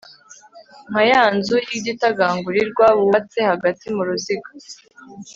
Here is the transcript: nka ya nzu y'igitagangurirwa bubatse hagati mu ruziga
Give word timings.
nka 0.89 1.01
ya 1.11 1.23
nzu 1.35 1.55
y'igitagangurirwa 1.69 2.85
bubatse 2.99 3.39
hagati 3.51 3.85
mu 3.95 4.01
ruziga 4.07 4.49